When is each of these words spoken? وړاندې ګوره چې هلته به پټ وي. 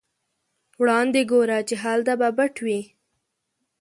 وړاندې 0.81 1.21
ګوره 1.31 1.57
چې 1.67 1.75
هلته 1.83 2.13
به 2.19 2.29
پټ 2.37 2.55
وي. 2.65 2.81